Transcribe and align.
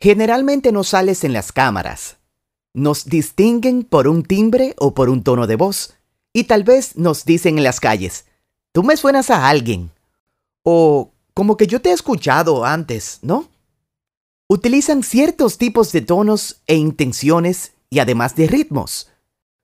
Generalmente 0.00 0.70
no 0.70 0.84
sales 0.84 1.24
en 1.24 1.32
las 1.32 1.50
cámaras. 1.50 2.18
Nos 2.72 3.06
distinguen 3.06 3.82
por 3.82 4.06
un 4.06 4.22
timbre 4.22 4.74
o 4.78 4.94
por 4.94 5.08
un 5.10 5.24
tono 5.24 5.46
de 5.46 5.56
voz. 5.56 5.94
Y 6.32 6.44
tal 6.44 6.62
vez 6.62 6.96
nos 6.96 7.24
dicen 7.24 7.58
en 7.58 7.64
las 7.64 7.80
calles, 7.80 8.26
tú 8.72 8.84
me 8.84 8.96
suenas 8.96 9.30
a 9.30 9.48
alguien. 9.48 9.90
O 10.62 11.10
como 11.34 11.56
que 11.56 11.66
yo 11.66 11.80
te 11.80 11.90
he 11.90 11.92
escuchado 11.92 12.64
antes, 12.64 13.18
¿no? 13.22 13.48
Utilizan 14.48 15.02
ciertos 15.02 15.58
tipos 15.58 15.90
de 15.92 16.00
tonos 16.02 16.62
e 16.66 16.76
intenciones 16.76 17.72
y 17.90 17.98
además 17.98 18.36
de 18.36 18.46
ritmos. 18.46 19.10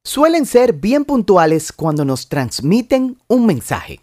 Suelen 0.02 0.46
ser 0.46 0.72
bien 0.72 1.04
puntuales 1.04 1.72
cuando 1.72 2.04
nos 2.04 2.28
transmiten 2.28 3.18
un 3.28 3.46
mensaje. 3.46 4.00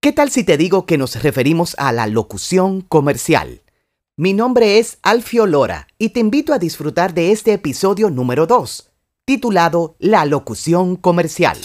¿Qué 0.00 0.12
tal 0.12 0.30
si 0.30 0.44
te 0.44 0.56
digo 0.56 0.84
que 0.84 0.98
nos 0.98 1.22
referimos 1.22 1.76
a 1.78 1.92
la 1.92 2.06
locución 2.06 2.80
comercial? 2.80 3.62
Mi 4.22 4.34
nombre 4.34 4.78
es 4.78 4.98
Alfio 5.00 5.46
Lora 5.46 5.88
y 5.96 6.10
te 6.10 6.20
invito 6.20 6.52
a 6.52 6.58
disfrutar 6.58 7.14
de 7.14 7.32
este 7.32 7.54
episodio 7.54 8.10
número 8.10 8.46
2, 8.46 8.90
titulado 9.24 9.96
La 9.98 10.26
locución 10.26 10.96
comercial. 10.96 11.56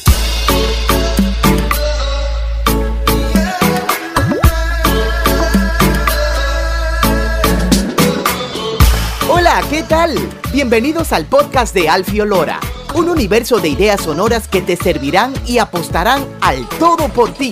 Hola, 9.29 9.61
¿qué 9.69 9.83
tal? 9.83 10.15
Bienvenidos 10.53 11.11
al 11.11 11.25
podcast 11.25 11.75
de 11.75 11.89
Alfio 11.89 12.23
Lora, 12.23 12.61
un 12.95 13.09
universo 13.09 13.59
de 13.59 13.67
ideas 13.67 13.99
sonoras 13.99 14.47
que 14.47 14.61
te 14.61 14.77
servirán 14.77 15.33
y 15.45 15.57
apostarán 15.57 16.25
al 16.39 16.65
todo 16.79 17.09
por 17.09 17.33
ti 17.33 17.51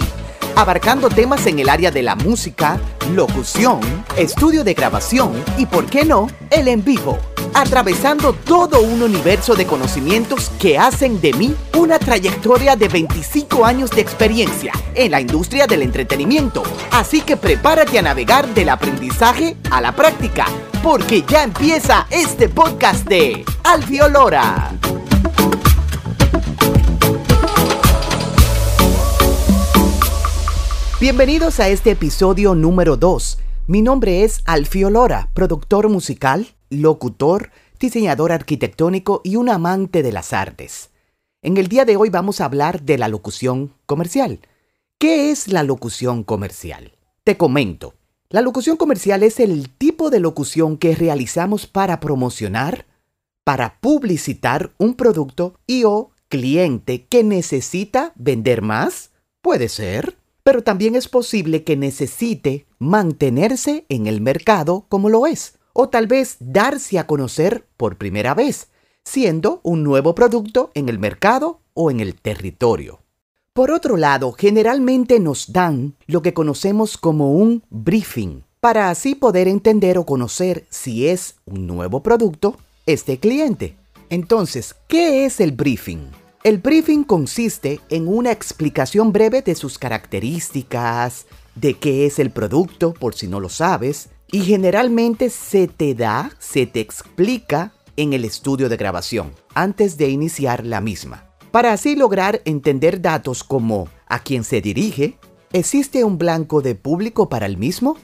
abarcando 0.56 1.10
temas 1.10 1.46
en 1.48 1.60
el 1.60 1.70
área 1.70 1.92
de 1.92 2.04
la 2.04 2.16
música, 2.16 2.80
locución, 3.12 3.80
estudio 4.18 4.64
de 4.64 4.74
grabación 4.74 5.34
y, 5.58 5.66
por 5.66 5.86
qué 5.86 6.06
no, 6.06 6.28
el 6.50 6.68
en 6.68 6.84
vivo, 6.84 7.18
atravesando 7.54 8.34
todo 8.34 8.82
un 8.82 9.02
universo 9.02 9.56
de 9.56 9.66
conocimientos 9.66 10.50
que 10.60 10.78
hacen 10.78 11.20
de 11.22 11.34
mí 11.34 11.56
una 11.78 12.00
trayectoria 12.00 12.76
de 12.76 12.88
25 12.88 13.66
años 13.66 13.92
de 13.92 14.02
experiencia 14.02 14.72
en 14.96 15.12
la 15.12 15.22
industria 15.22 15.68
del 15.68 15.82
entretenimiento. 15.82 16.64
Así 16.92 17.22
que 17.22 17.38
prepárate 17.38 18.00
a 18.00 18.02
navegar 18.02 18.48
del 18.54 18.70
aprendizaje 18.70 19.58
a 19.70 19.82
la 19.82 19.92
práctica, 19.92 20.46
porque 20.82 21.24
ya 21.28 21.44
empieza 21.44 22.08
este 22.10 22.50
podcast 22.50 23.08
de 23.08 23.44
Alfiolora. 23.64 24.72
Bienvenidos 31.04 31.60
a 31.60 31.68
este 31.68 31.92
episodio 31.92 32.56
número 32.56 32.96
2. 32.96 33.38
Mi 33.68 33.82
nombre 33.82 34.24
es 34.24 34.40
Alfio 34.46 34.90
Lora, 34.90 35.32
productor 35.34 35.90
musical, 35.90 36.56
locutor, 36.70 37.52
diseñador 37.78 38.32
arquitectónico 38.32 39.20
y 39.22 39.36
un 39.36 39.50
amante 39.50 40.02
de 40.02 40.14
las 40.14 40.32
artes. 40.32 40.92
En 41.42 41.58
el 41.58 41.68
día 41.68 41.84
de 41.84 41.98
hoy 41.98 42.10
vamos 42.10 42.40
a 42.40 42.46
hablar 42.46 42.84
de 42.84 42.98
la 42.98 43.10
locución 43.10 43.74
comercial. 43.86 44.40
¿Qué 44.98 45.30
es 45.30 45.50
la 45.50 45.64
locución 45.64 46.24
comercial? 46.24 46.94
Te 47.26 47.36
comento. 47.36 47.96
La 48.30 48.42
locución 48.42 48.78
comercial 48.78 49.24
es 49.24 49.42
el 49.42 49.68
tipo 49.72 50.10
de 50.10 50.22
locución 50.22 50.78
que 50.78 50.96
realizamos 50.96 51.68
para 51.68 52.00
promocionar, 52.00 52.86
para 53.44 53.78
publicitar 53.82 54.72
un 54.78 54.94
producto 54.94 55.60
y 55.68 55.84
o 55.84 56.12
cliente 56.30 57.08
que 57.08 57.26
necesita 57.26 58.14
vender 58.16 58.62
más. 58.62 59.12
Puede 59.42 59.68
ser 59.68 60.23
pero 60.44 60.64
también 60.64 60.96
es 60.96 61.08
posible 61.08 61.64
que 61.64 61.78
necesite 61.78 62.66
mantenerse 62.80 63.86
en 63.90 64.08
el 64.08 64.22
mercado 64.22 64.86
como 64.90 65.10
lo 65.10 65.26
es, 65.26 65.56
o 65.74 65.90
tal 65.90 66.08
vez 66.08 66.38
darse 66.40 67.00
a 67.00 67.08
conocer 67.08 67.66
por 67.78 67.98
primera 67.98 68.34
vez, 68.34 68.70
siendo 69.04 69.62
un 69.64 69.84
nuevo 69.84 70.16
producto 70.16 70.72
en 70.74 70.90
el 70.90 71.00
mercado 71.00 71.62
o 71.74 71.90
en 71.90 72.00
el 72.00 72.16
territorio. 72.16 73.00
Por 73.54 73.72
otro 73.72 73.98
lado, 73.98 74.32
generalmente 74.32 75.20
nos 75.20 75.54
dan 75.54 75.96
lo 76.08 76.22
que 76.22 76.34
conocemos 76.34 76.98
como 76.98 77.34
un 77.34 77.64
briefing, 77.70 78.44
para 78.60 78.90
así 78.90 79.14
poder 79.14 79.48
entender 79.48 79.98
o 79.98 80.06
conocer 80.06 80.66
si 80.70 81.08
es 81.08 81.36
un 81.46 81.68
nuevo 81.68 82.02
producto 82.02 82.58
este 82.86 83.20
cliente. 83.20 83.76
Entonces, 84.10 84.76
¿qué 84.88 85.26
es 85.26 85.40
el 85.40 85.52
briefing? 85.52 86.23
El 86.44 86.58
briefing 86.58 87.06
consiste 87.06 87.80
en 87.88 88.10
una 88.10 88.34
explicación 88.34 89.14
breve 89.14 89.42
de 89.42 89.56
sus 89.56 89.78
características, 89.78 91.26
de 91.56 91.76
qué 91.76 92.06
es 92.06 92.20
el 92.20 92.32
producto 92.32 92.94
por 92.94 93.16
si 93.16 93.28
no 93.28 93.40
lo 93.40 93.48
sabes, 93.48 94.10
y 94.30 94.42
generalmente 94.42 95.30
se 95.30 95.70
te 95.70 95.96
da, 95.96 96.32
se 96.40 96.66
te 96.66 96.82
explica 96.82 97.72
en 97.96 98.12
el 98.12 98.26
estudio 98.26 98.68
de 98.68 98.76
grabación, 98.76 99.32
antes 99.54 99.96
de 99.96 100.10
iniciar 100.10 100.66
la 100.66 100.82
misma. 100.82 101.30
Para 101.52 101.72
así 101.72 101.96
lograr 101.96 102.42
entender 102.44 103.02
datos 103.02 103.46
como 103.46 103.88
a 104.08 104.20
quién 104.20 104.44
se 104.44 104.60
dirige, 104.60 105.18
¿existe 105.54 106.04
un 106.04 106.18
blanco 106.18 106.62
de 106.62 106.76
público 106.76 107.30
para 107.30 107.46
el 107.46 107.56
mismo? 107.56 107.96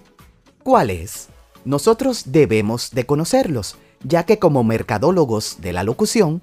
¿Cuál 0.64 0.92
es? 0.92 1.28
Nosotros 1.66 2.24
debemos 2.28 2.92
de 2.92 3.06
conocerlos, 3.06 3.76
ya 4.02 4.24
que 4.24 4.40
como 4.40 4.64
mercadólogos 4.64 5.58
de 5.60 5.74
la 5.74 5.84
locución, 5.84 6.42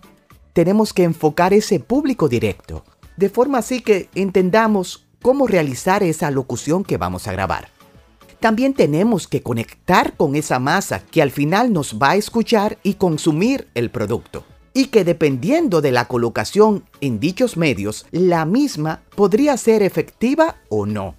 tenemos 0.56 0.94
que 0.94 1.02
enfocar 1.04 1.52
ese 1.52 1.80
público 1.80 2.30
directo, 2.30 2.82
de 3.18 3.28
forma 3.28 3.58
así 3.58 3.82
que 3.82 4.08
entendamos 4.14 5.06
cómo 5.20 5.46
realizar 5.46 6.02
esa 6.02 6.30
locución 6.30 6.82
que 6.82 6.96
vamos 6.96 7.28
a 7.28 7.32
grabar. 7.32 7.68
También 8.40 8.72
tenemos 8.72 9.28
que 9.28 9.42
conectar 9.42 10.16
con 10.16 10.34
esa 10.34 10.58
masa 10.58 11.02
que 11.10 11.20
al 11.20 11.30
final 11.30 11.74
nos 11.74 11.98
va 12.02 12.12
a 12.12 12.16
escuchar 12.16 12.78
y 12.82 12.94
consumir 12.94 13.68
el 13.74 13.90
producto. 13.90 14.46
Y 14.72 14.86
que 14.86 15.04
dependiendo 15.04 15.82
de 15.82 15.92
la 15.92 16.08
colocación 16.08 16.84
en 17.02 17.20
dichos 17.20 17.58
medios, 17.58 18.06
la 18.10 18.46
misma 18.46 19.02
podría 19.14 19.58
ser 19.58 19.82
efectiva 19.82 20.56
o 20.70 20.86
no. 20.86 21.16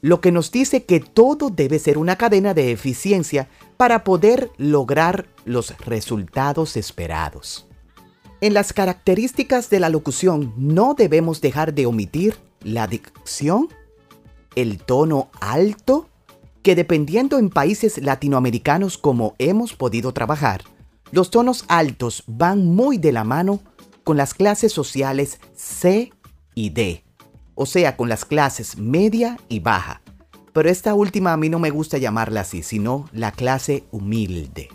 Lo 0.00 0.20
que 0.20 0.32
nos 0.32 0.50
dice 0.50 0.82
que 0.82 0.98
todo 0.98 1.50
debe 1.50 1.78
ser 1.78 1.98
una 1.98 2.16
cadena 2.16 2.52
de 2.52 2.72
eficiencia 2.72 3.48
para 3.76 4.02
poder 4.02 4.50
lograr 4.56 5.28
los 5.44 5.78
resultados 5.86 6.76
esperados. 6.76 7.69
En 8.42 8.54
las 8.54 8.72
características 8.72 9.68
de 9.68 9.80
la 9.80 9.90
locución 9.90 10.54
no 10.56 10.94
debemos 10.94 11.42
dejar 11.42 11.74
de 11.74 11.84
omitir 11.84 12.36
la 12.62 12.86
dicción, 12.86 13.68
el 14.56 14.78
tono 14.78 15.28
alto, 15.42 16.08
que 16.62 16.74
dependiendo 16.74 17.38
en 17.38 17.50
países 17.50 17.98
latinoamericanos 17.98 18.96
como 18.96 19.34
hemos 19.38 19.74
podido 19.74 20.12
trabajar, 20.12 20.62
los 21.12 21.30
tonos 21.30 21.66
altos 21.68 22.24
van 22.26 22.64
muy 22.64 22.96
de 22.96 23.12
la 23.12 23.24
mano 23.24 23.60
con 24.04 24.16
las 24.16 24.32
clases 24.32 24.72
sociales 24.72 25.38
C 25.54 26.10
y 26.54 26.70
D, 26.70 27.04
o 27.54 27.66
sea, 27.66 27.98
con 27.98 28.08
las 28.08 28.24
clases 28.24 28.78
media 28.78 29.38
y 29.50 29.60
baja. 29.60 30.00
Pero 30.54 30.70
esta 30.70 30.94
última 30.94 31.34
a 31.34 31.36
mí 31.36 31.50
no 31.50 31.58
me 31.58 31.68
gusta 31.68 31.98
llamarla 31.98 32.40
así, 32.40 32.62
sino 32.62 33.04
la 33.12 33.32
clase 33.32 33.84
humilde. 33.90 34.70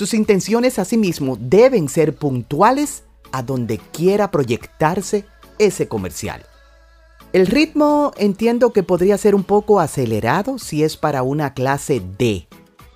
Sus 0.00 0.14
intenciones 0.14 0.78
asimismo 0.78 1.36
deben 1.38 1.90
ser 1.90 2.14
puntuales 2.14 3.02
a 3.32 3.42
donde 3.42 3.76
quiera 3.76 4.30
proyectarse 4.30 5.26
ese 5.58 5.88
comercial. 5.88 6.42
El 7.34 7.46
ritmo 7.46 8.12
entiendo 8.16 8.72
que 8.72 8.82
podría 8.82 9.18
ser 9.18 9.34
un 9.34 9.44
poco 9.44 9.78
acelerado 9.78 10.58
si 10.58 10.84
es 10.84 10.96
para 10.96 11.22
una 11.22 11.52
clase 11.52 12.00
D, 12.16 12.48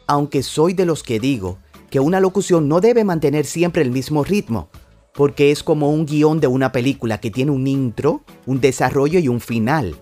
aunque 0.07 0.43
soy 0.43 0.73
de 0.73 0.87
los 0.87 1.03
que 1.03 1.21
digo 1.21 1.59
que 1.91 2.01
una 2.01 2.21
locución 2.21 2.71
no 2.71 2.81
debe 2.81 3.05
mantener 3.05 3.45
siempre 3.45 3.83
el 3.83 3.91
mismo 3.91 4.25
ritmo, 4.25 4.71
porque 5.13 5.51
es 5.51 5.63
como 5.63 5.91
un 5.91 6.07
guion 6.07 6.41
de 6.41 6.47
una 6.47 6.73
película 6.73 7.21
que 7.21 7.31
tiene 7.31 7.51
un 7.51 7.67
intro, 7.67 8.23
un 8.47 8.63
desarrollo 8.63 9.19
y 9.19 9.29
un 9.29 9.43
final. 9.43 9.95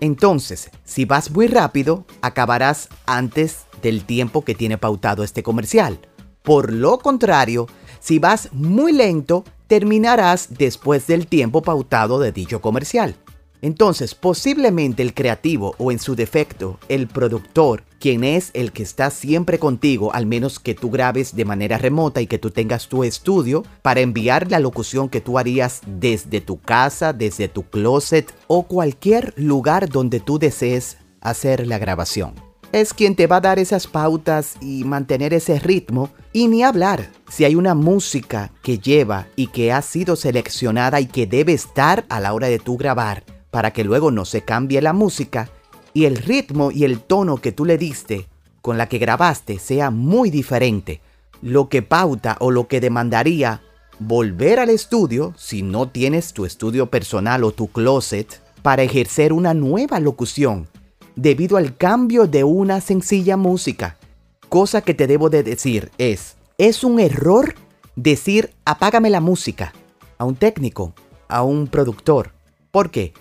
Entonces, 0.00 0.70
si 0.82 1.04
vas 1.04 1.30
muy 1.30 1.46
rápido, 1.46 2.06
acabarás 2.22 2.88
antes 3.04 3.66
del 3.82 4.04
tiempo 4.04 4.46
que 4.46 4.54
tiene 4.54 4.78
pautado 4.78 5.22
este 5.24 5.42
comercial. 5.42 6.00
Por 6.48 6.72
lo 6.72 6.96
contrario, 6.96 7.66
si 8.00 8.18
vas 8.18 8.48
muy 8.52 8.92
lento, 8.92 9.44
terminarás 9.66 10.48
después 10.56 11.06
del 11.06 11.26
tiempo 11.26 11.60
pautado 11.60 12.18
de 12.20 12.32
dicho 12.32 12.62
comercial. 12.62 13.16
Entonces, 13.60 14.14
posiblemente 14.14 15.02
el 15.02 15.12
creativo 15.12 15.74
o 15.76 15.92
en 15.92 15.98
su 15.98 16.16
defecto, 16.16 16.78
el 16.88 17.06
productor, 17.06 17.82
quien 18.00 18.24
es 18.24 18.50
el 18.54 18.72
que 18.72 18.82
está 18.82 19.10
siempre 19.10 19.58
contigo, 19.58 20.14
al 20.14 20.24
menos 20.24 20.58
que 20.58 20.74
tú 20.74 20.90
grabes 20.90 21.36
de 21.36 21.44
manera 21.44 21.76
remota 21.76 22.22
y 22.22 22.26
que 22.26 22.38
tú 22.38 22.50
tengas 22.50 22.88
tu 22.88 23.04
estudio 23.04 23.62
para 23.82 24.00
enviar 24.00 24.50
la 24.50 24.58
locución 24.58 25.10
que 25.10 25.20
tú 25.20 25.38
harías 25.38 25.82
desde 25.86 26.40
tu 26.40 26.58
casa, 26.62 27.12
desde 27.12 27.48
tu 27.48 27.64
closet 27.64 28.34
o 28.46 28.62
cualquier 28.62 29.34
lugar 29.36 29.90
donde 29.90 30.18
tú 30.18 30.38
desees 30.38 30.96
hacer 31.20 31.66
la 31.66 31.76
grabación 31.76 32.47
es 32.72 32.92
quien 32.92 33.14
te 33.14 33.26
va 33.26 33.36
a 33.36 33.40
dar 33.40 33.58
esas 33.58 33.86
pautas 33.86 34.56
y 34.60 34.84
mantener 34.84 35.32
ese 35.32 35.58
ritmo. 35.58 36.10
Y 36.32 36.48
ni 36.48 36.62
hablar, 36.62 37.10
si 37.28 37.44
hay 37.44 37.54
una 37.54 37.74
música 37.74 38.52
que 38.62 38.78
lleva 38.78 39.26
y 39.36 39.48
que 39.48 39.72
ha 39.72 39.82
sido 39.82 40.16
seleccionada 40.16 41.00
y 41.00 41.06
que 41.06 41.26
debe 41.26 41.52
estar 41.52 42.04
a 42.08 42.20
la 42.20 42.34
hora 42.34 42.48
de 42.48 42.58
tú 42.58 42.76
grabar, 42.76 43.24
para 43.50 43.72
que 43.72 43.84
luego 43.84 44.10
no 44.10 44.24
se 44.24 44.42
cambie 44.42 44.82
la 44.82 44.92
música, 44.92 45.50
y 45.94 46.04
el 46.04 46.16
ritmo 46.16 46.70
y 46.70 46.84
el 46.84 47.00
tono 47.00 47.38
que 47.38 47.52
tú 47.52 47.64
le 47.64 47.78
diste 47.78 48.28
con 48.60 48.76
la 48.76 48.88
que 48.88 48.98
grabaste 48.98 49.58
sea 49.58 49.90
muy 49.90 50.30
diferente, 50.30 51.00
lo 51.40 51.68
que 51.68 51.82
pauta 51.82 52.36
o 52.40 52.50
lo 52.50 52.68
que 52.68 52.80
demandaría 52.80 53.62
volver 53.98 54.60
al 54.60 54.70
estudio, 54.70 55.32
si 55.36 55.62
no 55.62 55.88
tienes 55.88 56.32
tu 56.32 56.44
estudio 56.44 56.90
personal 56.90 57.44
o 57.44 57.52
tu 57.52 57.68
closet, 57.68 58.40
para 58.62 58.82
ejercer 58.82 59.32
una 59.32 59.54
nueva 59.54 60.00
locución, 60.00 60.68
debido 61.18 61.56
al 61.56 61.76
cambio 61.76 62.28
de 62.28 62.44
una 62.44 62.80
sencilla 62.80 63.36
música. 63.36 63.96
Cosa 64.48 64.82
que 64.82 64.94
te 64.94 65.08
debo 65.08 65.30
de 65.30 65.42
decir 65.42 65.90
es, 65.98 66.36
es 66.58 66.84
un 66.84 67.00
error 67.00 67.56
decir 67.96 68.54
apágame 68.64 69.10
la 69.10 69.20
música 69.20 69.72
a 70.16 70.24
un 70.24 70.36
técnico, 70.36 70.94
a 71.26 71.42
un 71.42 71.66
productor. 71.66 72.30
¿Por 72.70 72.90
qué? 72.90 73.14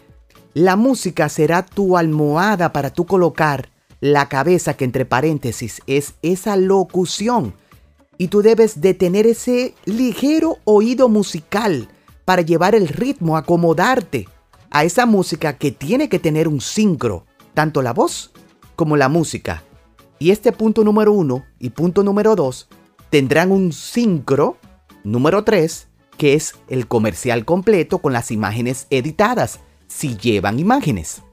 La 0.53 0.75
música 0.75 1.27
será 1.27 1.65
tu 1.65 1.97
almohada 1.97 2.71
para 2.71 2.91
tú 2.91 3.07
colocar 3.07 3.69
la 3.99 4.29
cabeza 4.29 4.75
que 4.75 4.85
entre 4.85 5.05
paréntesis 5.05 5.81
es 5.87 6.13
esa 6.21 6.55
locución 6.55 7.55
y 8.19 8.27
tú 8.27 8.43
debes 8.43 8.79
de 8.79 8.93
tener 8.93 9.25
ese 9.25 9.73
ligero 9.85 10.57
oído 10.65 11.09
musical 11.09 11.89
para 12.25 12.43
llevar 12.43 12.75
el 12.75 12.89
ritmo, 12.89 13.37
acomodarte 13.37 14.27
a 14.69 14.83
esa 14.83 15.07
música 15.07 15.57
que 15.57 15.71
tiene 15.71 16.09
que 16.09 16.19
tener 16.19 16.47
un 16.47 16.61
sincro, 16.61 17.25
tanto 17.57 17.81
la 17.81 17.91
voz 17.91 18.29
como 18.75 18.97
la 18.97 19.09
música. 19.09 19.63
Y 20.19 20.29
este 20.29 20.51
punto 20.51 20.83
número 20.83 21.11
uno 21.11 21.43
y 21.57 21.71
punto 21.71 22.03
número 22.03 22.35
dos 22.35 22.67
tendrán 23.09 23.51
un 23.51 23.73
sincro 23.73 24.57
número 25.03 25.43
tres, 25.43 25.87
que 26.17 26.35
es 26.35 26.53
el 26.67 26.87
comercial 26.87 27.45
completo 27.45 27.97
con 27.97 28.13
las 28.13 28.29
imágenes 28.29 28.85
editadas, 28.91 29.59
si 29.87 30.17
llevan 30.17 30.59
imágenes. 30.59 31.23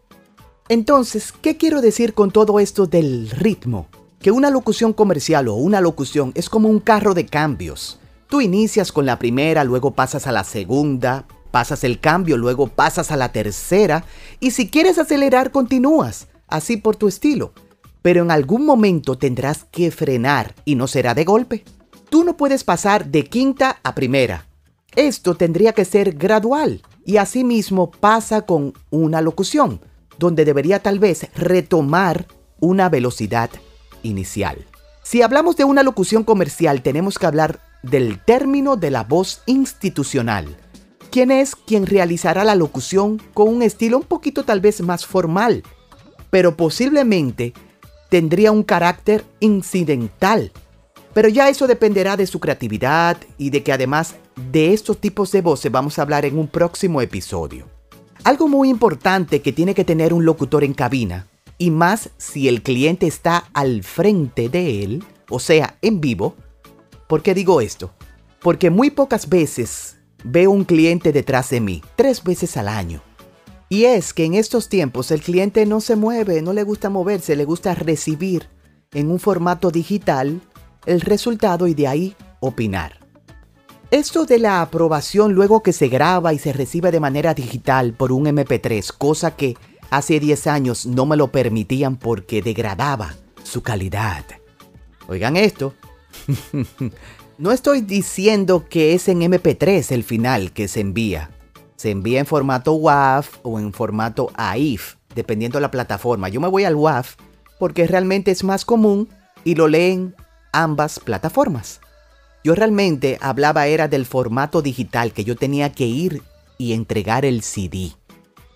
Entonces, 0.70 1.30
¿qué 1.30 1.58
quiero 1.58 1.82
decir 1.82 2.14
con 2.14 2.30
todo 2.30 2.58
esto 2.58 2.86
del 2.86 3.28
ritmo? 3.28 3.88
que 4.18 4.30
una 4.30 4.48
locución 4.48 4.94
comercial 4.94 5.48
o 5.48 5.54
una 5.56 5.82
locución 5.82 6.32
es 6.34 6.48
como 6.48 6.70
un 6.70 6.80
carro 6.80 7.12
de 7.12 7.26
cambios. 7.26 8.00
Tú 8.30 8.40
inicias 8.40 8.90
con 8.90 9.04
la 9.04 9.18
primera, 9.18 9.64
luego 9.64 9.90
pasas 9.90 10.26
a 10.26 10.32
la 10.32 10.44
segunda, 10.44 11.26
pasas 11.54 11.84
el 11.84 12.00
cambio, 12.00 12.36
luego 12.36 12.66
pasas 12.66 13.12
a 13.12 13.16
la 13.16 13.30
tercera 13.30 14.04
y 14.40 14.50
si 14.50 14.68
quieres 14.68 14.98
acelerar 14.98 15.52
continúas, 15.52 16.26
así 16.48 16.76
por 16.76 16.96
tu 16.96 17.06
estilo. 17.06 17.52
Pero 18.02 18.24
en 18.24 18.32
algún 18.32 18.66
momento 18.66 19.16
tendrás 19.16 19.62
que 19.70 19.92
frenar 19.92 20.56
y 20.64 20.74
no 20.74 20.88
será 20.88 21.14
de 21.14 21.22
golpe. 21.22 21.62
Tú 22.10 22.24
no 22.24 22.36
puedes 22.36 22.64
pasar 22.64 23.06
de 23.06 23.26
quinta 23.26 23.78
a 23.84 23.94
primera. 23.94 24.48
Esto 24.96 25.36
tendría 25.36 25.74
que 25.74 25.84
ser 25.84 26.14
gradual 26.16 26.82
y 27.06 27.18
asimismo 27.18 27.92
pasa 27.92 28.42
con 28.42 28.72
una 28.90 29.20
locución, 29.20 29.80
donde 30.18 30.44
debería 30.44 30.80
tal 30.80 30.98
vez 30.98 31.28
retomar 31.36 32.26
una 32.58 32.88
velocidad 32.88 33.50
inicial. 34.02 34.66
Si 35.04 35.22
hablamos 35.22 35.54
de 35.54 35.62
una 35.62 35.84
locución 35.84 36.24
comercial, 36.24 36.82
tenemos 36.82 37.16
que 37.16 37.26
hablar 37.26 37.60
del 37.84 38.18
término 38.24 38.74
de 38.74 38.90
la 38.90 39.04
voz 39.04 39.42
institucional. 39.46 40.56
¿Quién 41.14 41.30
es 41.30 41.54
quien 41.54 41.86
realizará 41.86 42.42
la 42.42 42.56
locución 42.56 43.22
con 43.34 43.48
un 43.48 43.62
estilo 43.62 43.98
un 43.98 44.02
poquito 44.02 44.42
tal 44.42 44.60
vez 44.60 44.80
más 44.80 45.06
formal? 45.06 45.62
Pero 46.28 46.56
posiblemente 46.56 47.52
tendría 48.08 48.50
un 48.50 48.64
carácter 48.64 49.24
incidental. 49.38 50.50
Pero 51.12 51.28
ya 51.28 51.48
eso 51.48 51.68
dependerá 51.68 52.16
de 52.16 52.26
su 52.26 52.40
creatividad 52.40 53.16
y 53.38 53.50
de 53.50 53.62
que 53.62 53.72
además 53.72 54.16
de 54.50 54.74
estos 54.74 55.00
tipos 55.00 55.30
de 55.30 55.40
voces 55.40 55.70
vamos 55.70 56.00
a 56.00 56.02
hablar 56.02 56.24
en 56.24 56.36
un 56.36 56.48
próximo 56.48 57.00
episodio. 57.00 57.68
Algo 58.24 58.48
muy 58.48 58.68
importante 58.68 59.40
que 59.40 59.52
tiene 59.52 59.72
que 59.72 59.84
tener 59.84 60.12
un 60.12 60.24
locutor 60.24 60.64
en 60.64 60.74
cabina 60.74 61.28
y 61.58 61.70
más 61.70 62.10
si 62.18 62.48
el 62.48 62.60
cliente 62.60 63.06
está 63.06 63.44
al 63.52 63.84
frente 63.84 64.48
de 64.48 64.82
él, 64.82 65.04
o 65.30 65.38
sea, 65.38 65.78
en 65.80 66.00
vivo. 66.00 66.34
¿Por 67.06 67.22
qué 67.22 67.34
digo 67.34 67.60
esto? 67.60 67.92
Porque 68.40 68.68
muy 68.68 68.90
pocas 68.90 69.28
veces 69.28 69.93
veo 70.24 70.50
un 70.50 70.64
cliente 70.64 71.12
detrás 71.12 71.50
de 71.50 71.60
mí, 71.60 71.82
tres 71.96 72.24
veces 72.24 72.56
al 72.56 72.68
año. 72.68 73.02
Y 73.68 73.84
es 73.84 74.12
que 74.12 74.24
en 74.24 74.34
estos 74.34 74.68
tiempos 74.68 75.10
el 75.10 75.20
cliente 75.20 75.64
no 75.66 75.80
se 75.80 75.94
mueve, 75.94 76.42
no 76.42 76.52
le 76.52 76.64
gusta 76.64 76.90
moverse, 76.90 77.36
le 77.36 77.44
gusta 77.44 77.74
recibir 77.74 78.48
en 78.92 79.10
un 79.10 79.20
formato 79.20 79.70
digital 79.70 80.40
el 80.86 81.00
resultado 81.00 81.66
y 81.66 81.74
de 81.74 81.86
ahí 81.86 82.16
opinar. 82.40 82.98
Esto 83.90 84.24
de 84.24 84.38
la 84.38 84.60
aprobación 84.60 85.34
luego 85.34 85.62
que 85.62 85.72
se 85.72 85.88
graba 85.88 86.34
y 86.34 86.38
se 86.38 86.52
recibe 86.52 86.90
de 86.90 87.00
manera 87.00 87.34
digital 87.34 87.92
por 87.92 88.10
un 88.10 88.24
MP3, 88.26 88.92
cosa 88.96 89.36
que 89.36 89.56
Hace 89.94 90.18
10 90.18 90.48
años 90.48 90.86
no 90.86 91.06
me 91.06 91.16
lo 91.16 91.28
permitían 91.28 91.96
porque 91.96 92.42
degradaba 92.42 93.14
su 93.44 93.62
calidad. 93.62 94.24
Oigan 95.06 95.36
esto. 95.36 95.74
no 97.36 97.50
estoy 97.50 97.80
diciendo 97.80 98.66
que 98.68 98.94
es 98.94 99.08
en 99.08 99.20
MP3 99.20 99.90
el 99.90 100.04
final 100.04 100.52
que 100.52 100.68
se 100.68 100.80
envía. 100.80 101.30
Se 101.76 101.90
envía 101.90 102.20
en 102.20 102.26
formato 102.26 102.74
WAV 102.74 103.24
o 103.42 103.58
en 103.58 103.72
formato 103.72 104.30
AIF, 104.34 104.96
dependiendo 105.14 105.58
de 105.58 105.62
la 105.62 105.70
plataforma. 105.70 106.28
Yo 106.28 106.40
me 106.40 106.48
voy 106.48 106.64
al 106.64 106.76
WAV 106.76 107.06
porque 107.58 107.86
realmente 107.86 108.30
es 108.30 108.44
más 108.44 108.64
común 108.64 109.08
y 109.42 109.56
lo 109.56 109.68
leen 109.68 110.14
ambas 110.52 111.00
plataformas. 111.00 111.80
Yo 112.44 112.54
realmente 112.54 113.18
hablaba 113.20 113.66
era 113.66 113.88
del 113.88 114.06
formato 114.06 114.62
digital 114.62 115.12
que 115.12 115.24
yo 115.24 115.34
tenía 115.34 115.72
que 115.72 115.86
ir 115.86 116.22
y 116.56 116.72
entregar 116.72 117.24
el 117.24 117.42
CD. 117.42 117.92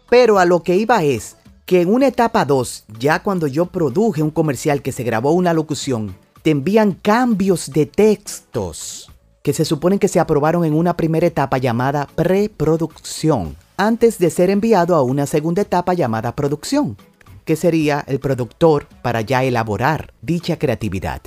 Pero 0.09 0.39
a 0.39 0.45
lo 0.45 0.63
que 0.63 0.77
iba 0.77 1.03
es 1.03 1.37
que 1.67 1.83
en 1.83 1.93
una 1.93 2.07
etapa 2.07 2.45
2, 2.45 2.85
ya 2.99 3.23
cuando 3.23 3.47
yo 3.47 3.67
produje 3.67 4.23
un 4.23 4.31
comercial 4.31 4.83
que 4.83 4.93
se 4.93 5.03
grabó 5.03 5.33
una 5.33 5.53
locución, 5.53 6.17
te 6.49 6.53
envían 6.53 6.93
cambios 6.93 7.71
de 7.73 7.85
textos 7.85 9.13
que 9.43 9.53
se 9.53 9.67
suponen 9.67 9.99
que 9.99 10.09
se 10.09 10.19
aprobaron 10.19 10.65
en 10.65 10.73
una 10.73 10.97
primera 10.97 11.27
etapa 11.27 11.59
llamada 11.59 12.09
preproducción, 12.15 13.55
antes 13.77 14.19
de 14.19 14.31
ser 14.31 14.49
enviado 14.49 14.95
a 14.95 15.03
una 15.03 15.27
segunda 15.27 15.61
etapa 15.61 15.93
llamada 15.93 16.35
producción, 16.35 16.97
que 17.45 17.55
sería 17.55 18.03
el 18.07 18.19
productor 18.19 18.87
para 19.03 19.21
ya 19.21 19.45
elaborar 19.45 20.15
dicha 20.23 20.59
creatividad. 20.59 21.21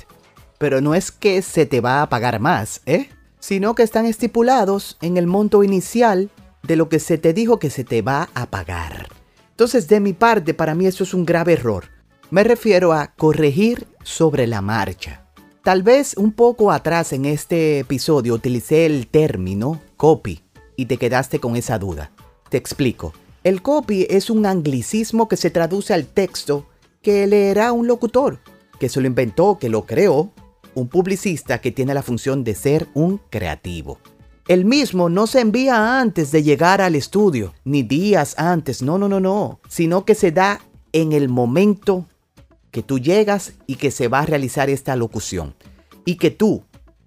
Pero 0.58 0.80
no 0.80 0.92
es 0.92 1.12
que 1.12 1.40
se 1.42 1.66
te 1.66 1.80
va 1.80 2.02
a 2.02 2.08
pagar 2.08 2.40
más, 2.40 2.80
¿eh? 2.86 3.08
Sino 3.38 3.76
que 3.76 3.84
están 3.84 4.06
estipulados 4.06 4.98
en 5.02 5.18
el 5.18 5.28
monto 5.28 5.62
inicial 5.62 6.30
de 6.64 6.74
lo 6.74 6.88
que 6.88 6.98
se 6.98 7.16
te 7.16 7.32
dijo 7.32 7.60
que 7.60 7.70
se 7.70 7.84
te 7.84 8.02
va 8.02 8.28
a 8.34 8.46
pagar. 8.46 9.06
Entonces, 9.50 9.86
de 9.86 10.00
mi 10.00 10.14
parte, 10.14 10.52
para 10.52 10.74
mí 10.74 10.86
eso 10.86 11.04
es 11.04 11.14
un 11.14 11.24
grave 11.24 11.52
error. 11.52 11.84
Me 12.32 12.44
refiero 12.44 12.94
a 12.94 13.08
corregir 13.08 13.86
sobre 14.04 14.46
la 14.46 14.62
marcha. 14.62 15.26
Tal 15.62 15.82
vez 15.82 16.16
un 16.16 16.32
poco 16.32 16.72
atrás 16.72 17.12
en 17.12 17.26
este 17.26 17.80
episodio 17.80 18.32
utilicé 18.32 18.86
el 18.86 19.06
término 19.06 19.82
copy 19.98 20.40
y 20.74 20.86
te 20.86 20.96
quedaste 20.96 21.40
con 21.40 21.56
esa 21.56 21.78
duda. 21.78 22.10
Te 22.48 22.56
explico. 22.56 23.12
El 23.44 23.60
copy 23.60 24.06
es 24.08 24.30
un 24.30 24.46
anglicismo 24.46 25.28
que 25.28 25.36
se 25.36 25.50
traduce 25.50 25.92
al 25.92 26.06
texto 26.06 26.64
que 27.02 27.26
leerá 27.26 27.72
un 27.72 27.86
locutor, 27.86 28.38
que 28.80 28.88
se 28.88 29.02
lo 29.02 29.06
inventó, 29.06 29.58
que 29.58 29.68
lo 29.68 29.84
creó, 29.84 30.32
un 30.74 30.88
publicista 30.88 31.60
que 31.60 31.70
tiene 31.70 31.92
la 31.92 32.02
función 32.02 32.44
de 32.44 32.54
ser 32.54 32.88
un 32.94 33.20
creativo. 33.28 33.98
El 34.48 34.64
mismo 34.64 35.10
no 35.10 35.26
se 35.26 35.40
envía 35.40 36.00
antes 36.00 36.32
de 36.32 36.42
llegar 36.42 36.80
al 36.80 36.94
estudio, 36.94 37.52
ni 37.64 37.82
días 37.82 38.34
antes, 38.38 38.80
no, 38.80 38.96
no, 38.96 39.06
no, 39.06 39.20
no, 39.20 39.60
sino 39.68 40.06
que 40.06 40.14
se 40.14 40.32
da 40.32 40.62
en 40.92 41.12
el 41.12 41.28
momento 41.28 42.06
que 42.72 42.82
tú 42.82 42.98
llegas 42.98 43.52
y 43.68 43.76
que 43.76 43.92
se 43.92 44.08
va 44.08 44.20
a 44.20 44.26
realizar 44.26 44.68
esta 44.68 44.96
locución. 44.96 45.54
Y 46.04 46.16
que 46.16 46.32
tú, 46.32 46.64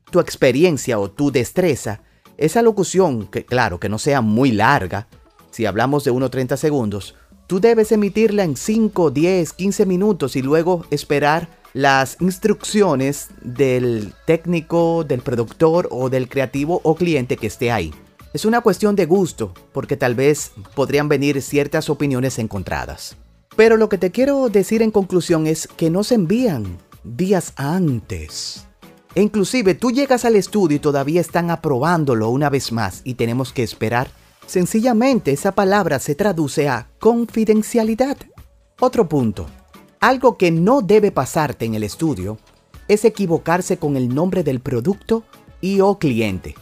tu 0.10 0.22
experiencia 0.22 0.98
o 1.00 1.12
tu 1.12 1.32
destreza, 1.32 2.02
esa 2.38 2.62
locución, 2.62 3.28
que 3.28 3.46
claro, 3.46 3.80
que 3.80 3.90
no 3.90 3.98
sea 3.98 4.22
muy 4.22 4.52
larga, 4.52 5.08
si 5.52 5.66
hablamos 5.66 6.04
de 6.04 6.12
unos 6.12 6.32
30 6.32 6.56
segundos, 6.56 7.16
tú 7.48 7.60
debes 7.60 7.92
emitirla 7.92 8.44
en 8.44 8.56
5, 8.56 9.12
10, 9.12 9.54
15 9.54 9.86
minutos 9.86 10.36
y 10.36 10.42
luego 10.42 10.86
esperar 10.92 11.50
las 11.74 12.18
instrucciones 12.22 13.30
del 13.42 14.14
técnico, 14.26 15.04
del 15.04 15.22
productor 15.22 15.90
o 15.92 16.10
del 16.10 16.30
creativo 16.30 16.80
o 16.84 16.96
cliente 16.96 17.38
que 17.38 17.48
esté 17.48 17.72
ahí. 17.72 17.94
Es 18.34 18.46
una 18.46 18.62
cuestión 18.62 18.96
de 18.96 19.06
gusto, 19.06 19.54
porque 19.74 19.98
tal 19.98 20.14
vez 20.14 20.52
podrían 20.76 21.10
venir 21.10 21.42
ciertas 21.42 21.90
opiniones 21.90 22.38
encontradas. 22.38 23.18
Pero 23.56 23.78
lo 23.78 23.88
que 23.88 23.98
te 23.98 24.12
quiero 24.12 24.50
decir 24.50 24.82
en 24.82 24.92
conclusión 24.92 25.48
es 25.48 25.68
que 25.68 25.90
no 25.90 26.04
se 26.04 26.16
envían 26.16 26.78
días 27.04 27.54
antes. 27.56 28.66
E 29.14 29.22
inclusive 29.22 29.76
tú 29.76 29.92
llegas 29.92 30.26
al 30.26 30.36
estudio 30.36 30.76
y 30.76 30.80
todavía 30.80 31.22
están 31.22 31.50
aprobándolo 31.50 32.30
una 32.30 32.50
vez 32.50 32.74
más 32.74 33.02
y 33.06 33.14
tenemos 33.14 33.54
que 33.54 33.64
esperar. 33.64 34.10
Sencillamente 34.46 35.32
esa 35.32 35.54
palabra 35.54 36.00
se 36.00 36.16
traduce 36.16 36.68
a 36.68 36.90
confidencialidad. 37.00 38.18
Otro 38.80 39.08
punto. 39.08 39.48
Algo 40.02 40.38
que 40.38 40.52
no 40.52 40.82
debe 40.82 41.12
pasarte 41.12 41.64
en 41.66 41.76
el 41.76 41.84
estudio 41.84 42.38
es 42.90 43.06
equivocarse 43.06 43.78
con 43.78 43.96
el 43.96 44.14
nombre 44.14 44.44
del 44.44 44.60
producto 44.60 45.24
y 45.62 45.80
o 45.80 45.98
cliente. 45.98 46.56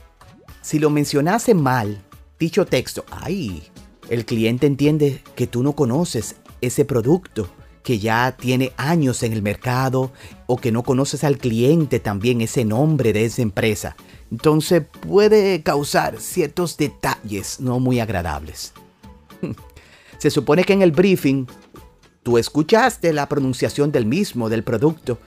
Si 0.61 0.77
lo 0.77 0.91
mencionase 0.91 1.55
mal, 1.55 2.03
dicho 2.39 2.65
texto, 2.65 3.03
ay, 3.09 3.63
el 4.09 4.25
cliente 4.25 4.67
entiende 4.67 5.21
que 5.35 5.47
tú 5.47 5.63
no 5.63 5.73
conoces 5.73 6.35
ese 6.65 6.85
producto, 6.85 7.49
que 7.83 7.99
ya 7.99 8.35
tiene 8.37 8.71
años 8.77 9.23
en 9.23 9.33
el 9.33 9.41
mercado 9.41 10.11
o 10.47 10.57
que 10.57 10.71
no 10.71 10.83
conoces 10.83 11.23
al 11.23 11.37
cliente 11.37 11.99
también, 11.99 12.41
ese 12.41 12.65
nombre 12.65 13.13
de 13.13 13.25
esa 13.25 13.41
empresa. 13.41 13.95
Entonces 14.31 14.83
puede 15.07 15.61
causar 15.63 16.19
ciertos 16.19 16.77
detalles 16.77 17.59
no 17.59 17.79
muy 17.79 17.99
agradables. 17.99 18.73
Se 20.17 20.29
supone 20.29 20.63
que 20.63 20.73
en 20.73 20.81
el 20.81 20.91
briefing 20.91 21.45
tú 22.23 22.37
escuchaste 22.37 23.11
la 23.11 23.27
pronunciación 23.27 23.91
del 23.91 24.05
mismo, 24.05 24.49
del 24.49 24.63
producto, 24.63 25.19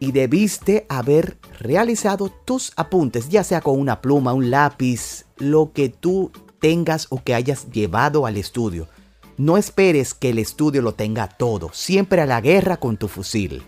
y 0.00 0.12
debiste 0.12 0.86
haber 0.88 1.38
realizado 1.58 2.30
tus 2.44 2.72
apuntes, 2.76 3.28
ya 3.28 3.42
sea 3.44 3.60
con 3.60 3.78
una 3.78 4.00
pluma, 4.00 4.32
un 4.32 4.50
lápiz, 4.50 5.24
lo 5.38 5.72
que 5.72 5.88
tú 5.88 6.30
tengas 6.60 7.06
o 7.10 7.22
que 7.22 7.34
hayas 7.34 7.70
llevado 7.70 8.26
al 8.26 8.36
estudio. 8.36 8.88
No 9.38 9.56
esperes 9.56 10.14
que 10.14 10.30
el 10.30 10.40
estudio 10.40 10.82
lo 10.82 10.94
tenga 10.94 11.28
todo, 11.28 11.70
siempre 11.72 12.20
a 12.20 12.26
la 12.26 12.40
guerra 12.40 12.78
con 12.78 12.96
tu 12.96 13.06
fusil. 13.06 13.62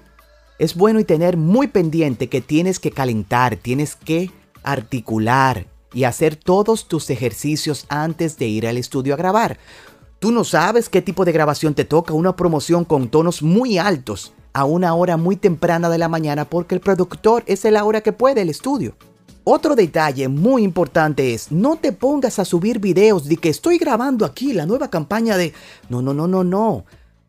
Es 0.58 0.74
bueno 0.74 0.98
y 0.98 1.04
tener 1.04 1.36
muy 1.36 1.68
pendiente 1.68 2.28
que 2.28 2.40
tienes 2.40 2.80
que 2.80 2.90
calentar, 2.90 3.54
tienes 3.54 3.94
que 3.94 4.32
articular 4.64 5.68
y 5.94 6.04
hacer 6.04 6.34
todos 6.34 6.88
tus 6.88 7.08
ejercicios 7.08 7.86
antes 7.88 8.36
de 8.36 8.48
ir 8.48 8.66
al 8.66 8.78
estudio 8.78 9.14
a 9.14 9.16
grabar. 9.16 9.58
Tú 10.18 10.32
no 10.32 10.42
sabes 10.42 10.88
qué 10.88 11.02
tipo 11.02 11.24
de 11.24 11.30
grabación 11.30 11.74
te 11.74 11.84
toca, 11.84 12.14
una 12.14 12.34
promoción 12.34 12.84
con 12.84 13.08
tonos 13.08 13.40
muy 13.40 13.78
altos 13.78 14.32
a 14.52 14.64
una 14.64 14.92
hora 14.94 15.16
muy 15.16 15.36
temprana 15.36 15.88
de 15.88 15.98
la 15.98 16.08
mañana 16.08 16.46
porque 16.46 16.74
el 16.74 16.80
productor 16.80 17.44
es 17.46 17.62
la 17.62 17.84
hora 17.84 18.00
que 18.00 18.12
puede 18.12 18.42
el 18.42 18.50
estudio. 18.50 18.96
Otro 19.44 19.74
detalle 19.74 20.28
muy 20.28 20.62
importante 20.62 21.32
es, 21.32 21.50
no 21.50 21.76
te 21.76 21.92
pongas 21.92 22.38
a 22.38 22.44
subir 22.44 22.78
videos 22.78 23.26
de 23.26 23.36
que 23.36 23.48
estoy 23.48 23.78
grabando 23.78 24.24
aquí 24.24 24.52
la 24.52 24.66
nueva 24.66 24.90
campaña 24.90 25.36
de... 25.36 25.54
No, 25.88 26.02
no, 26.02 26.12
no, 26.12 26.28
no, 26.28 26.44
no. 26.44 26.84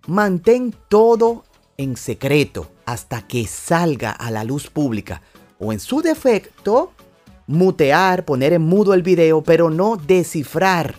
Mantén 0.08 0.76
todo 0.90 1.46
en 1.78 1.96
secreto 1.96 2.70
hasta 2.86 3.26
que 3.26 3.48
salga 3.48 4.12
a 4.12 4.30
la 4.30 4.44
luz 4.44 4.70
pública. 4.70 5.22
O 5.58 5.72
en 5.72 5.80
su 5.80 6.02
defecto, 6.02 6.92
mutear, 7.48 8.26
poner 8.26 8.54
en 8.54 8.64
mudo 8.64 8.94
el 8.94 9.04
video, 9.04 9.42
pero 9.42 9.70
no 9.70 9.96
descifrar 9.96 10.96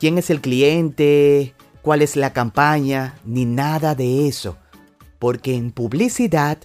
quién 0.00 0.18
es 0.18 0.28
el 0.30 0.40
cliente, 0.40 1.54
cuál 1.82 2.02
es 2.02 2.16
la 2.16 2.32
campaña, 2.32 3.18
ni 3.24 3.44
nada 3.44 3.94
de 3.94 4.26
eso. 4.26 4.56
Porque 5.18 5.54
en 5.54 5.70
publicidad 5.70 6.58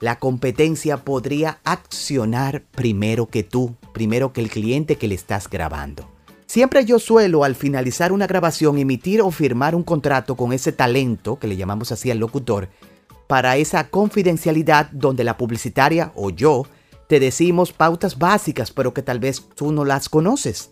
la 0.00 0.18
competencia 0.18 1.04
podría 1.04 1.60
accionar 1.62 2.62
primero 2.72 3.26
que 3.28 3.42
tú, 3.42 3.76
primero 3.92 4.32
que 4.32 4.40
el 4.40 4.50
cliente 4.50 4.96
que 4.96 5.08
le 5.08 5.14
estás 5.14 5.48
grabando. 5.48 6.10
Siempre 6.46 6.84
yo 6.84 6.98
suelo 6.98 7.44
al 7.44 7.54
finalizar 7.54 8.10
una 8.10 8.26
grabación 8.26 8.78
emitir 8.78 9.20
o 9.20 9.30
firmar 9.30 9.74
un 9.74 9.84
contrato 9.84 10.36
con 10.36 10.52
ese 10.52 10.72
talento, 10.72 11.38
que 11.38 11.46
le 11.46 11.56
llamamos 11.56 11.92
así 11.92 12.10
al 12.10 12.18
locutor, 12.18 12.68
para 13.28 13.56
esa 13.58 13.88
confidencialidad 13.88 14.90
donde 14.90 15.22
la 15.22 15.36
publicitaria 15.36 16.10
o 16.16 16.30
yo 16.30 16.66
te 17.06 17.20
decimos 17.20 17.72
pautas 17.72 18.18
básicas, 18.18 18.72
pero 18.72 18.94
que 18.94 19.02
tal 19.02 19.20
vez 19.20 19.44
tú 19.54 19.70
no 19.70 19.84
las 19.84 20.08
conoces. 20.08 20.70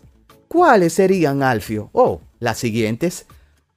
¿Cuáles 0.49 0.93
serían, 0.93 1.43
Alfio? 1.43 1.89
Oh, 1.93 2.21
las 2.39 2.57
siguientes. 2.57 3.27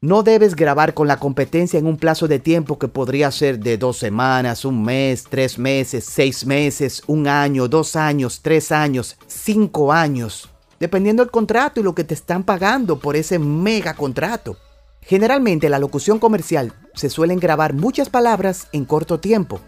No 0.04 0.24
debes 0.24 0.56
grabar 0.56 0.94
con 0.94 1.06
la 1.06 1.18
competencia 1.18 1.78
en 1.78 1.86
un 1.86 1.96
plazo 1.96 2.26
de 2.26 2.40
tiempo 2.40 2.76
que 2.76 2.88
podría 2.88 3.30
ser 3.30 3.60
de 3.60 3.78
dos 3.78 3.98
semanas, 3.98 4.64
un 4.64 4.82
mes, 4.82 5.22
tres 5.30 5.60
meses, 5.60 6.04
seis 6.04 6.44
meses, 6.44 7.04
un 7.06 7.28
año, 7.28 7.68
dos 7.68 7.94
años, 7.94 8.40
tres 8.42 8.72
años, 8.72 9.16
cinco 9.28 9.92
años, 9.92 10.50
dependiendo 10.80 11.22
del 11.22 11.30
contrato 11.30 11.78
y 11.78 11.84
lo 11.84 11.94
que 11.94 12.02
te 12.02 12.14
están 12.14 12.42
pagando 12.42 12.98
por 12.98 13.14
ese 13.14 13.38
mega 13.38 13.94
contrato. 13.94 14.56
Generalmente 15.02 15.68
la 15.68 15.78
locución 15.78 16.18
comercial 16.18 16.72
se 16.94 17.08
suelen 17.08 17.38
grabar 17.38 17.72
muchas 17.72 18.08
palabras 18.08 18.66
en 18.72 18.84
corto 18.86 19.20
tiempo 19.20 19.60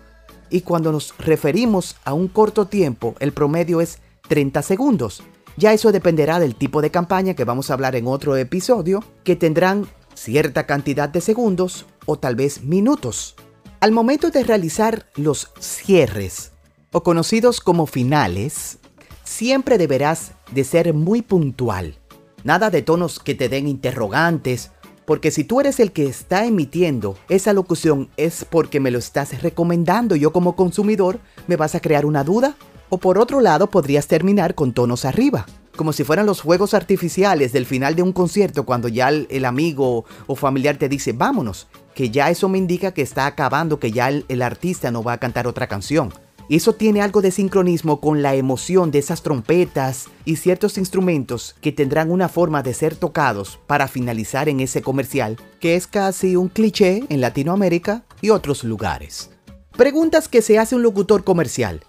y 0.50 0.62
cuando 0.62 0.90
nos 0.90 1.16
referimos 1.16 1.94
a 2.04 2.12
un 2.12 2.26
corto 2.26 2.66
tiempo 2.66 3.14
el 3.20 3.30
promedio 3.32 3.80
es 3.80 4.00
30 4.26 4.62
segundos. 4.62 5.22
Ya 5.56 5.72
eso 5.72 5.92
dependerá 5.92 6.40
del 6.40 6.56
tipo 6.56 6.82
de 6.82 6.90
campaña 6.90 7.34
que 7.34 7.44
vamos 7.44 7.70
a 7.70 7.74
hablar 7.74 7.94
en 7.94 8.08
otro 8.08 8.36
episodio, 8.36 9.04
que 9.22 9.36
tendrán 9.36 9.86
cierta 10.14 10.66
cantidad 10.66 11.08
de 11.08 11.20
segundos 11.20 11.86
o 12.06 12.18
tal 12.18 12.36
vez 12.36 12.62
minutos. 12.62 13.36
Al 13.80 13.92
momento 13.92 14.30
de 14.30 14.44
realizar 14.44 15.06
los 15.16 15.50
cierres, 15.60 16.52
o 16.92 17.02
conocidos 17.02 17.60
como 17.60 17.86
finales, 17.86 18.78
siempre 19.24 19.78
deberás 19.78 20.32
de 20.52 20.64
ser 20.64 20.94
muy 20.94 21.22
puntual. 21.22 21.98
Nada 22.44 22.70
de 22.70 22.82
tonos 22.82 23.18
que 23.18 23.34
te 23.34 23.48
den 23.48 23.66
interrogantes, 23.66 24.70
porque 25.04 25.30
si 25.30 25.44
tú 25.44 25.60
eres 25.60 25.80
el 25.80 25.92
que 25.92 26.06
está 26.06 26.46
emitiendo 26.46 27.18
esa 27.28 27.52
locución 27.52 28.10
es 28.16 28.46
porque 28.48 28.80
me 28.80 28.90
lo 28.90 28.98
estás 28.98 29.42
recomendando 29.42 30.16
yo 30.16 30.32
como 30.32 30.56
consumidor, 30.56 31.20
me 31.46 31.56
vas 31.56 31.74
a 31.74 31.80
crear 31.80 32.06
una 32.06 32.24
duda. 32.24 32.56
O 32.90 32.98
por 32.98 33.18
otro 33.18 33.40
lado 33.40 33.68
podrías 33.70 34.06
terminar 34.06 34.54
con 34.54 34.72
tonos 34.72 35.04
arriba 35.04 35.46
como 35.76 35.92
si 35.92 36.04
fueran 36.04 36.26
los 36.26 36.40
juegos 36.40 36.74
artificiales 36.74 37.52
del 37.52 37.66
final 37.66 37.94
de 37.96 38.02
un 38.02 38.12
concierto 38.12 38.64
cuando 38.64 38.88
ya 38.88 39.08
el, 39.08 39.44
amigo 39.44 40.04
o 40.26 40.36
familiar 40.36 40.76
te 40.76 40.88
dice 40.88 41.12
vámonos, 41.12 41.66
que 41.94 42.10
ya 42.10 42.30
eso 42.30 42.48
me 42.48 42.58
indica 42.58 42.92
que 42.92 43.02
está 43.02 43.26
acabando, 43.26 43.78
que 43.78 43.92
ya 43.92 44.08
el, 44.08 44.24
el 44.28 44.42
artista 44.42 44.90
no 44.90 45.02
va 45.02 45.14
a 45.14 45.18
cantar 45.18 45.46
otra 45.46 45.66
canción. 45.66 46.12
Y 46.48 46.56
eso 46.56 46.74
tiene 46.74 47.00
algo 47.00 47.22
de 47.22 47.30
sincronismo 47.30 48.00
con 48.00 48.20
la 48.20 48.34
emoción 48.34 48.90
de 48.90 48.98
esas 48.98 49.22
trompetas 49.22 50.08
y 50.26 50.36
ciertos 50.36 50.76
instrumentos 50.76 51.56
que 51.60 51.72
tendrán 51.72 52.10
una 52.10 52.28
forma 52.28 52.62
de 52.62 52.74
ser 52.74 52.96
tocados 52.96 53.58
para 53.66 53.88
finalizar 53.88 54.48
en 54.50 54.60
ese 54.60 54.82
comercial, 54.82 55.38
que 55.58 55.74
es 55.74 55.86
casi 55.86 56.36
un 56.36 56.48
cliché 56.48 57.04
en 57.08 57.22
Latinoamérica 57.22 58.04
y 58.20 58.28
otros 58.30 58.62
lugares. 58.62 59.30
Preguntas 59.76 60.28
que 60.28 60.42
se 60.42 60.58
hace 60.58 60.76
un 60.76 60.82
locutor 60.82 61.24
comercial. 61.24 61.80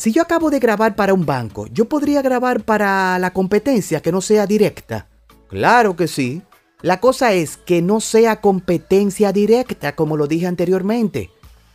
Si 0.00 0.12
yo 0.12 0.22
acabo 0.22 0.48
de 0.48 0.60
grabar 0.60 0.96
para 0.96 1.12
un 1.12 1.26
banco, 1.26 1.66
¿yo 1.66 1.84
podría 1.84 2.22
grabar 2.22 2.62
para 2.62 3.18
la 3.18 3.34
competencia 3.34 4.00
que 4.00 4.10
no 4.10 4.22
sea 4.22 4.46
directa? 4.46 5.08
Claro 5.50 5.94
que 5.94 6.08
sí. 6.08 6.40
La 6.80 7.00
cosa 7.00 7.34
es 7.34 7.58
que 7.58 7.82
no 7.82 8.00
sea 8.00 8.40
competencia 8.40 9.30
directa, 9.30 9.94
como 9.94 10.16
lo 10.16 10.26
dije 10.26 10.46
anteriormente. 10.46 11.28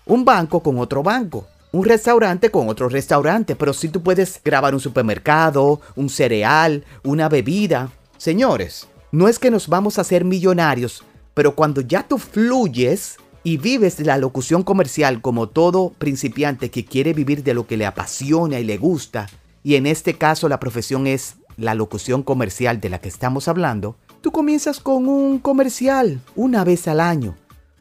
Un 0.07 0.25
banco 0.25 0.63
con 0.63 0.79
otro 0.79 1.03
banco. 1.03 1.45
Un 1.71 1.85
restaurante 1.85 2.49
con 2.49 2.67
otro 2.67 2.89
restaurante. 2.89 3.55
Pero 3.55 3.73
si 3.73 3.89
tú 3.89 4.01
puedes 4.01 4.41
grabar 4.43 4.73
un 4.73 4.79
supermercado, 4.79 5.79
un 5.95 6.09
cereal, 6.09 6.83
una 7.03 7.29
bebida. 7.29 7.91
Señores, 8.17 8.87
no 9.11 9.27
es 9.27 9.37
que 9.37 9.51
nos 9.51 9.67
vamos 9.67 9.99
a 9.99 10.01
hacer 10.01 10.25
millonarios, 10.25 11.03
pero 11.35 11.55
cuando 11.55 11.81
ya 11.81 12.01
tú 12.07 12.17
fluyes 12.17 13.17
y 13.45 13.57
vives 13.57 13.99
la 13.99 14.17
locución 14.17 14.63
comercial 14.63 15.21
como 15.21 15.47
todo 15.47 15.91
principiante 15.91 16.71
que 16.71 16.83
quiere 16.83 17.13
vivir 17.13 17.43
de 17.43 17.53
lo 17.53 17.67
que 17.67 17.77
le 17.77 17.85
apasiona 17.85 18.59
y 18.59 18.63
le 18.63 18.79
gusta, 18.79 19.27
y 19.61 19.75
en 19.75 19.85
este 19.85 20.15
caso 20.15 20.49
la 20.49 20.59
profesión 20.59 21.05
es 21.05 21.35
la 21.55 21.75
locución 21.75 22.23
comercial 22.23 22.81
de 22.81 22.89
la 22.89 22.99
que 22.99 23.07
estamos 23.07 23.47
hablando, 23.47 23.97
tú 24.21 24.31
comienzas 24.31 24.79
con 24.79 25.07
un 25.07 25.37
comercial 25.37 26.21
una 26.35 26.63
vez 26.63 26.87
al 26.87 26.99
año, 26.99 27.35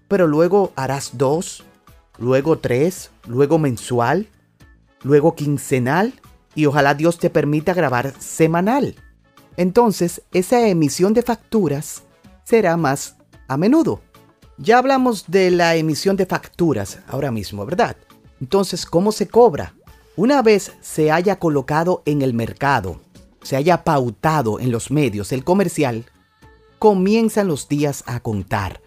pero 0.07 0.27
luego 0.27 0.75
harás 0.77 1.13
dos, 1.15 1.65
luego 2.19 2.59
tres, 2.59 3.11
luego 3.27 3.59
mensual, 3.59 4.29
luego 5.03 5.35
quincenal 5.35 6.13
y 6.55 6.67
ojalá 6.67 6.93
Dios 6.93 7.19
te 7.19 7.31
permita 7.31 7.73
grabar 7.73 8.13
semanal. 8.19 8.97
Entonces, 9.57 10.21
esa 10.33 10.69
emisión 10.69 11.15
de 11.15 11.23
facturas 11.23 12.03
será 12.45 12.77
más 12.77 13.17
a 13.49 13.57
menudo. 13.57 14.03
Ya 14.57 14.79
hablamos 14.79 15.25
de 15.27 15.51
la 15.51 15.75
emisión 15.75 16.17
de 16.17 16.27
facturas 16.27 17.01
ahora 17.09 17.33
mismo, 17.33 17.67
¿verdad? 17.67 17.97
Entonces, 18.41 18.87
¿cómo 18.87 19.11
se 19.11 19.27
cobra? 19.27 19.75
Una 20.17 20.43
vez 20.43 20.73
se 20.81 21.11
haya 21.11 21.41
colocado 21.41 22.03
en 22.07 22.23
el 22.23 22.35
mercado, 22.35 23.01
se 23.43 23.57
haya 23.57 23.83
pautado 23.83 24.61
en 24.61 24.71
los 24.71 24.93
medios 24.93 25.33
el 25.33 25.43
comercial, 25.43 26.05
comienzan 26.79 27.49
los 27.49 27.69
días 27.69 28.05
a 28.07 28.21
contar. 28.21 28.81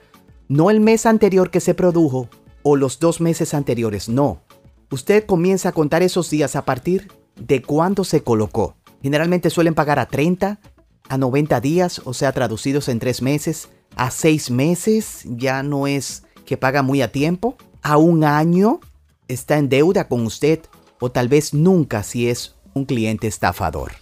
No 0.47 0.69
el 0.69 0.79
mes 0.79 1.05
anterior 1.05 1.51
que 1.51 1.59
se 1.59 1.73
produjo 1.73 2.29
o 2.63 2.77
los 2.77 2.99
dos 2.99 3.19
meses 3.19 3.53
anteriores, 3.53 4.07
no. 4.07 4.39
Usted 4.89 5.25
comienza 5.25 5.69
a 5.69 5.73
contar 5.73 6.01
esos 6.01 6.29
días 6.29 6.55
a 6.55 6.63
partir 6.63 7.11
de 7.35 7.61
cuando 7.61 8.05
se 8.05 8.23
colocó. 8.23 8.77
Generalmente 9.03 9.49
suelen 9.49 9.75
pagar 9.75 9.99
a 9.99 10.05
30, 10.05 10.59
a 11.09 11.17
90 11.17 11.59
días, 11.59 12.01
o 12.05 12.13
sea, 12.13 12.31
traducidos 12.31 12.87
en 12.87 12.99
tres 12.99 13.21
meses 13.21 13.67
a 13.97 14.11
seis 14.11 14.49
meses, 14.49 15.23
ya 15.25 15.63
no 15.63 15.87
es 15.87 16.23
que 16.45 16.57
paga 16.57 16.81
muy 16.81 17.01
a 17.01 17.11
tiempo, 17.11 17.57
a 17.81 17.97
un 17.97 18.23
año 18.23 18.79
está 19.27 19.57
en 19.57 19.69
deuda 19.69 20.07
con 20.07 20.25
usted 20.25 20.59
o 20.99 21.11
tal 21.11 21.27
vez 21.27 21.53
nunca 21.53 22.03
si 22.03 22.29
es 22.29 22.55
un 22.73 22.85
cliente 22.85 23.27
estafador. 23.27 23.93